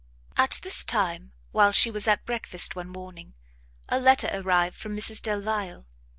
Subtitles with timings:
[0.35, 3.35] At this time, while she was at breakfast one morning,
[3.87, 5.85] a letter arrived from Mrs Delvile.